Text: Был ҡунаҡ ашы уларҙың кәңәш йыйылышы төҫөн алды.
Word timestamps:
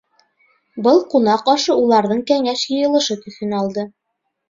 Был 0.87 1.01
ҡунаҡ 1.11 1.53
ашы 1.55 1.77
уларҙың 1.83 2.25
кәңәш 2.33 2.67
йыйылышы 2.73 3.23
төҫөн 3.29 3.59
алды. 3.63 3.91